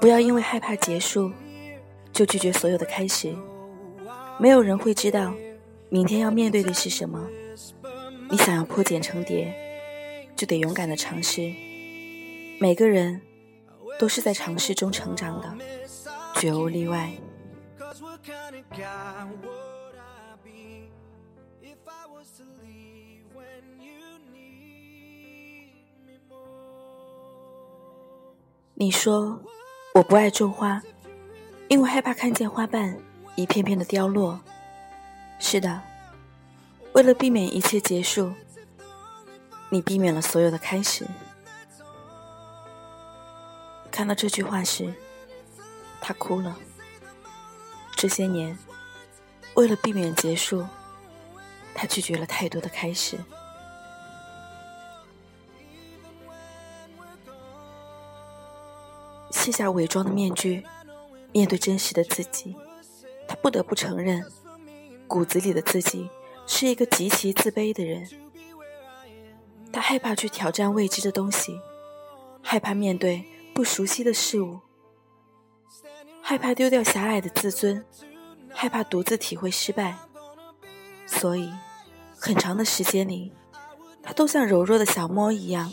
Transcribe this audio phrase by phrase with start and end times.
[0.00, 1.32] 不要因为害怕结束，
[2.12, 3.34] 就拒绝所有的开始。
[4.38, 5.34] 没有人会知道，
[5.88, 7.26] 明天要面对的是什么。
[8.30, 9.54] 你想要破茧成蝶，
[10.36, 11.52] 就得勇敢的尝试。
[12.60, 13.20] 每个人
[13.98, 15.56] 都是在尝试中成长的，
[16.34, 17.12] 绝无例外。
[28.74, 29.40] 你说
[29.96, 30.82] 我不爱种花，
[31.68, 32.94] 因为害怕看见花瓣
[33.34, 34.38] 一片片的凋落。
[35.38, 35.80] 是的，
[36.92, 38.30] 为了避免一切结束，
[39.70, 41.06] 你避免了所有的开始。
[43.90, 44.92] 看到这句话时，
[45.98, 46.54] 他哭了。
[47.96, 48.58] 这些年，
[49.54, 50.66] 为了避免结束，
[51.74, 53.18] 他拒绝了太多的开始。
[59.46, 60.64] 卸下伪装的面具，
[61.30, 62.56] 面对真实的自己，
[63.28, 64.24] 他不得不承认，
[65.06, 66.10] 骨子里的自己
[66.48, 68.08] 是一个极其自卑的人。
[69.72, 71.60] 他害怕去挑战未知的东西，
[72.42, 73.24] 害怕面对
[73.54, 74.58] 不熟悉的事物，
[76.20, 77.84] 害怕丢掉狭隘的自尊，
[78.50, 79.96] 害怕独自体会失败。
[81.06, 81.52] 所以，
[82.18, 83.32] 很长的时间里，
[84.02, 85.72] 他都像柔弱的小猫一样，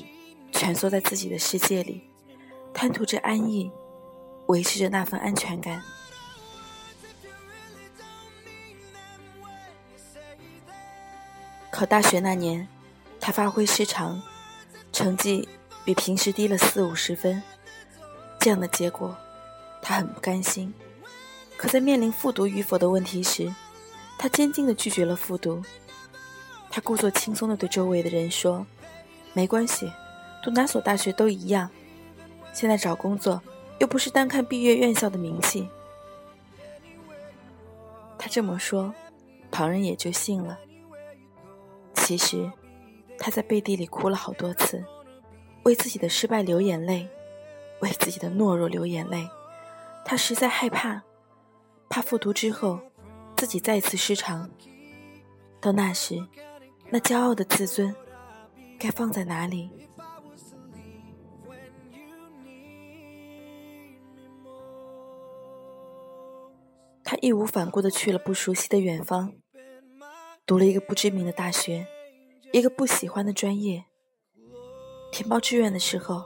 [0.51, 2.03] 蜷缩在自己的世界里。
[2.73, 3.71] 贪图着安逸，
[4.47, 5.81] 维持着那份安全感。
[11.71, 12.67] 考大学那年，
[13.19, 14.21] 他发挥失常，
[14.91, 15.47] 成绩
[15.85, 17.41] 比平时低了四五十分。
[18.39, 19.15] 这样的结果，
[19.81, 20.73] 他很不甘心。
[21.55, 23.53] 可在面临复读与否的问题时，
[24.17, 25.63] 他坚定的拒绝了复读。
[26.69, 28.65] 他故作轻松的对周围的人说
[29.33, 29.91] ：“没关系，
[30.43, 31.69] 读哪所大学都一样。”
[32.53, 33.41] 现在找工作
[33.79, 35.67] 又不是单看毕业院校的名气，
[38.17, 38.93] 他这么说，
[39.51, 40.57] 旁人也就信了。
[41.93, 42.49] 其实，
[43.17, 44.83] 他在背地里哭了好多次，
[45.63, 47.09] 为自己的失败流眼泪，
[47.81, 49.27] 为自己的懦弱流眼泪。
[50.05, 51.01] 他实在害怕，
[51.89, 52.79] 怕复读之后
[53.35, 54.49] 自己再次失常。
[55.59, 56.21] 到那时，
[56.89, 57.95] 那骄傲的自尊
[58.77, 59.69] 该放在哪里？
[67.13, 69.35] 他义无反顾地去了不熟悉的远方，
[70.47, 71.85] 读了一个不知名的大学，
[72.51, 73.85] 一个不喜欢的专业。
[75.11, 76.23] 填报志愿的时候，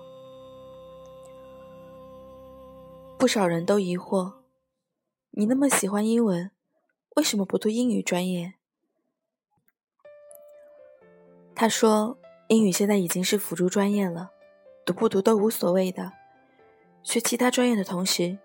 [3.19, 4.35] 不少人都疑惑：
[5.31, 6.51] 你那么喜欢英文，
[7.17, 8.53] 为什么不读英语专业？
[11.53, 12.17] 他说
[12.47, 14.31] ：“英语现在已经是辅助专业了，
[14.85, 16.13] 读不读都无所谓的。
[17.03, 18.37] 学其他专业的同时，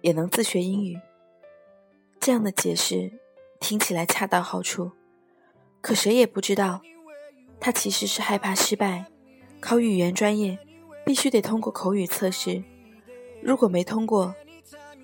[0.00, 0.98] 也能自学英语。”
[2.24, 3.12] 这样的解释
[3.60, 4.92] 听起来恰到好处，
[5.82, 6.80] 可谁也不知道，
[7.60, 9.04] 他其实是害怕失败。
[9.60, 10.58] 考语言专业
[11.04, 12.64] 必须得通过口语测试，
[13.42, 14.34] 如果没通过，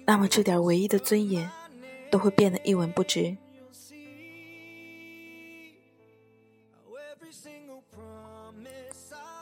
[0.06, 1.50] 那么这点唯一的尊严
[2.10, 3.37] 都会变得一文不值。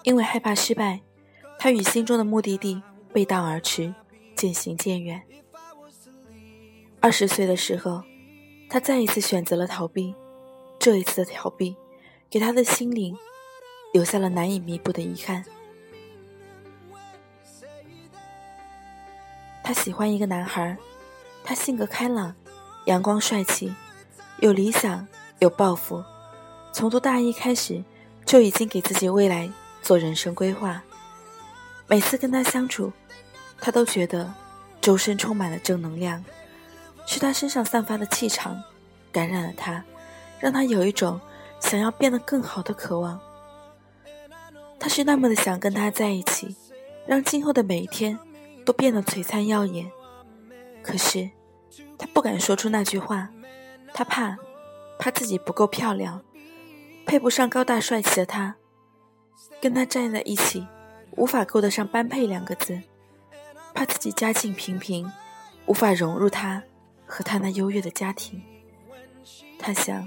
[0.03, 1.03] 因为害怕失败，
[1.61, 3.95] 他与心中的目的地背道而驰，
[4.35, 5.23] 渐行渐远。
[7.09, 8.03] 二十岁的时候，
[8.69, 10.15] 他再一次选择了逃避。
[10.79, 11.75] 这一次的逃避，
[12.29, 13.17] 给他的心灵
[13.95, 15.43] 留下了难以弥补的遗憾。
[19.65, 20.77] 他喜欢一个男孩，
[21.43, 22.37] 他性格开朗、
[22.85, 23.75] 阳光帅气，
[24.41, 25.09] 有理想、
[25.39, 26.05] 有抱负。
[26.75, 27.83] 从读大一开始，
[28.27, 30.83] 就已经给自己未来做人生规划。
[31.87, 32.93] 每次跟他相处，
[33.59, 34.31] 他都觉得
[34.83, 36.23] 周身充满了正能量。
[37.11, 38.63] 是他身上散发的气场，
[39.11, 39.83] 感染了他，
[40.39, 41.19] 让他有一种
[41.59, 43.19] 想要变得更好的渴望。
[44.79, 46.55] 他是那么的想跟他在一起，
[47.07, 48.19] 让今后的每一天
[48.63, 49.91] 都变得璀璨耀眼。
[50.83, 51.31] 可是，
[51.97, 53.31] 他不敢说出那句话，
[53.95, 54.37] 他怕，
[54.99, 56.23] 怕自己不够漂亮，
[57.07, 58.57] 配不上高大帅气的他，
[59.63, 60.67] 跟他站在一起，
[61.13, 62.83] 无法够得上般配两个字，
[63.73, 65.11] 怕自己家境平平，
[65.65, 66.63] 无法融入他。
[67.09, 68.41] 和他那优越的家庭，
[69.59, 70.07] 他想，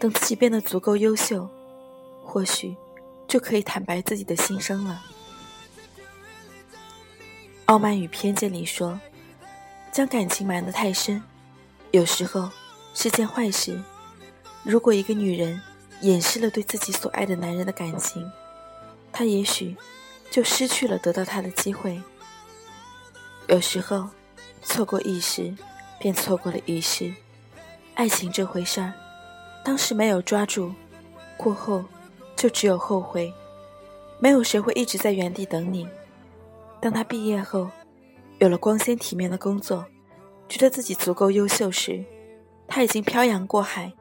[0.00, 1.48] 等自己变得足够优秀，
[2.24, 2.76] 或许
[3.28, 5.00] 就可以坦白自己的心声了。
[7.66, 9.00] 《傲慢与偏见》里说，
[9.92, 11.22] 将感情瞒得太深，
[11.92, 12.50] 有时候
[12.92, 13.80] 是件坏事。
[14.64, 15.58] 如果一个女人
[16.00, 18.28] 掩饰了对自己所爱的男人的感情，
[19.12, 19.76] 她也许
[20.28, 22.02] 就失去了得到他的机会。
[23.46, 24.08] 有时候，
[24.62, 25.54] 错过一时，
[26.02, 27.14] 便错过了一世。
[27.94, 28.92] 爱情这回事儿，
[29.64, 30.74] 当时没有抓住，
[31.36, 31.84] 过后
[32.34, 33.32] 就只有后悔。
[34.18, 35.86] 没有谁会一直在原地等你。
[36.80, 37.70] 当他毕业后，
[38.38, 39.86] 有了光鲜体面的工作，
[40.48, 42.04] 觉得自己足够优秀时，
[42.66, 43.92] 他已经漂洋过海，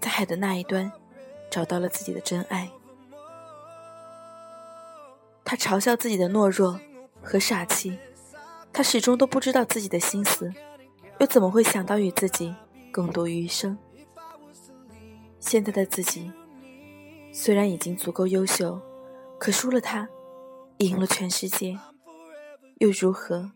[0.00, 0.90] 在海的那一端，
[1.48, 2.68] 找到了自己的真爱。
[5.44, 6.80] 他嘲笑自己的懦弱
[7.22, 7.96] 和傻气，
[8.72, 10.52] 他始终都不知道自己的心思，
[11.18, 12.54] 又怎么会想到与自己
[12.92, 13.76] 共度余生？
[15.40, 16.30] 现在的自己，
[17.32, 18.80] 虽然已经足够优秀。
[19.38, 20.08] 可输了他，
[20.78, 21.78] 赢了全世界，
[22.78, 23.52] 又如何？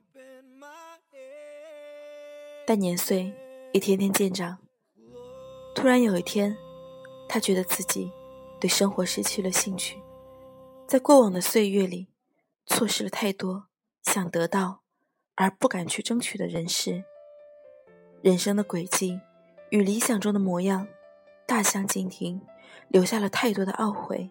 [2.67, 3.33] 但年岁
[3.73, 4.59] 一天天渐长，
[5.75, 6.55] 突然有一天，
[7.27, 8.13] 他觉得自己
[8.61, 9.99] 对生活失去了兴趣，
[10.87, 12.09] 在过往的岁月里，
[12.67, 13.69] 错失了太多
[14.03, 14.83] 想得到
[15.35, 17.05] 而不敢去争取的人事。
[18.23, 19.19] 人生的轨迹
[19.71, 20.87] 与理想中的模样
[21.47, 22.43] 大相径庭，
[22.89, 24.29] 留下了太多的懊悔。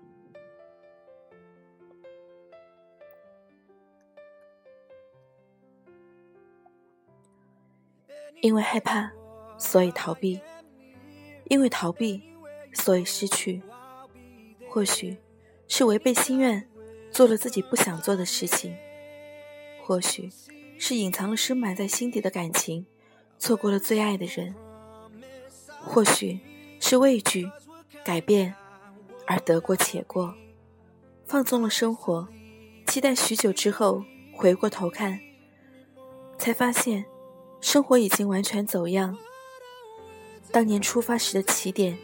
[8.41, 9.11] 因为害怕，
[9.57, 10.39] 所以逃避；
[11.45, 12.21] 因为逃避，
[12.73, 13.63] 所以失去。
[14.69, 15.17] 或许
[15.67, 16.69] 是违背心愿，
[17.09, 18.71] 做了自己不想做的事情；
[19.83, 20.29] 或许
[20.77, 22.85] 是隐藏了深埋在心底的感情，
[23.39, 24.53] 错过了最爱的人；
[25.81, 26.39] 或许
[26.79, 27.49] 是畏惧
[28.03, 28.53] 改变
[29.25, 30.35] 而得过且过，
[31.25, 32.27] 放纵了生活，
[32.85, 34.03] 期待许久之后
[34.35, 35.19] 回过头看，
[36.37, 37.05] 才发现。
[37.61, 39.17] 生活已经完全走样，
[40.49, 41.97] 当年出发时的起点，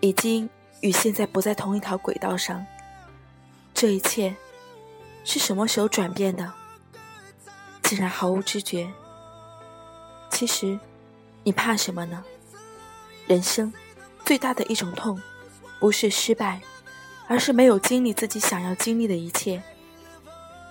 [0.00, 0.48] 已经
[0.80, 2.64] 与现在不在同一条轨道上。
[3.74, 4.34] 这一切
[5.24, 6.54] 是什么时候转变的？
[7.82, 8.90] 竟然毫无知觉。
[10.30, 10.78] 其实，
[11.42, 12.24] 你怕什么呢？
[13.26, 13.72] 人生
[14.24, 15.20] 最大的一种痛，
[15.80, 16.60] 不是失败，
[17.26, 19.62] 而是没有经历自己想要经历的一切。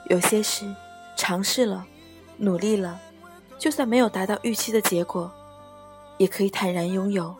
[0.09, 0.73] 有些事，
[1.15, 1.85] 尝试了，
[2.37, 2.99] 努力了。
[3.59, 5.31] 就算没有达到预期的结果，
[6.17, 7.35] 也可以坦然拥有。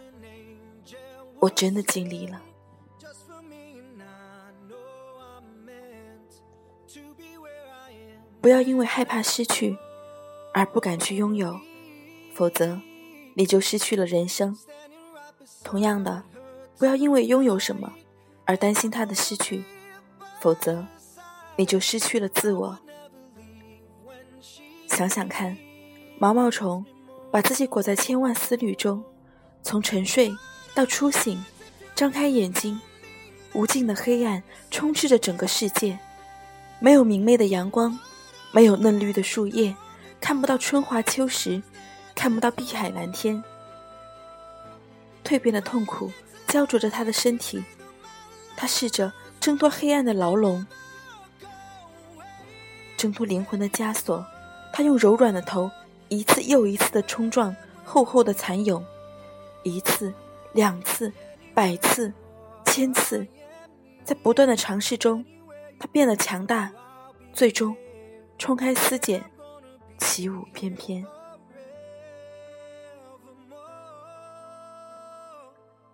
[1.39, 2.41] 我真的尽力了。
[8.41, 9.77] 不要因为害怕失去
[10.53, 11.59] 而不敢去拥有，
[12.37, 12.79] 否则
[13.33, 14.55] 你就失去了人生。
[15.63, 16.23] 同样的，
[16.77, 17.91] 不要因为拥有什么
[18.45, 19.63] 而担心它的失去，
[20.39, 20.85] 否则
[21.55, 22.77] 你就失去了自我。
[24.87, 25.57] 想想看。
[26.19, 26.83] 毛毛虫
[27.29, 29.03] 把自己裹在千万丝缕中，
[29.61, 30.31] 从沉睡
[30.73, 31.43] 到初醒，
[31.93, 32.79] 张开眼睛，
[33.53, 34.41] 无尽的黑暗
[34.71, 35.99] 充斥着整个世界，
[36.79, 37.99] 没有明媚的阳光，
[38.51, 39.75] 没有嫩绿的树叶，
[40.19, 41.61] 看不到春华秋实，
[42.17, 43.41] 看不到碧海蓝天。
[45.23, 46.11] 蜕变的痛苦
[46.47, 47.63] 焦灼着他的身体，
[48.55, 50.65] 他试着挣脱黑暗的牢笼，
[52.97, 54.25] 挣脱灵魂的枷锁，
[54.73, 55.69] 他用柔软的头。
[56.09, 58.81] 一次又一次的冲撞厚厚的蚕蛹，
[59.63, 60.13] 一次、
[60.53, 61.11] 两次、
[61.53, 62.13] 百次、
[62.65, 63.27] 千次，
[64.05, 65.23] 在不断的尝试中，
[65.77, 66.71] 他变得强大，
[67.33, 67.75] 最终
[68.37, 69.21] 冲开丝茧，
[69.99, 71.05] 起舞翩翩。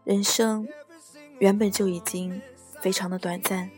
[0.04, 0.68] 人生
[1.40, 2.42] 原本就已经
[2.82, 3.70] 非常的短暂，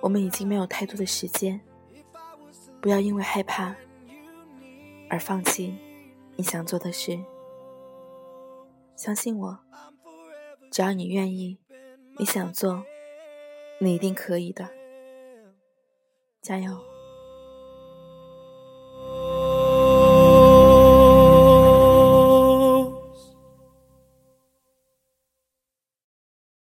[0.00, 1.60] 我们已经没有太多的时间。
[2.80, 3.74] 不要因为害怕
[5.10, 5.76] 而放弃
[6.36, 7.18] 你想做的事。
[8.94, 9.58] 相信我，
[10.70, 11.58] 只要你愿意，
[12.18, 12.84] 你想做，
[13.80, 14.68] 你一定可以的。
[16.40, 16.78] 加油！